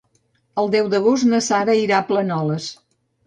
El 0.61 0.71
deu 0.75 0.87
d'agost 0.93 1.27
na 1.33 1.41
Sara 1.49 1.77
irà 1.81 1.99
a 1.99 2.07
Planoles. 2.09 2.73